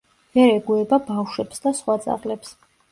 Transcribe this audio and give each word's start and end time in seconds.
ვერ 0.37 0.53
ეგუება 0.53 0.99
ბავშვებს 1.11 1.65
და 1.67 1.77
სხვა 1.83 2.01
ძაღლებს. 2.09 2.61